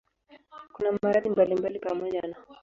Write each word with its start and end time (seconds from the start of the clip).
Kuna 0.73 0.91
maradhi 1.03 1.29
mbalimbali 1.29 1.79
pamoja 1.79 2.21
na 2.21 2.35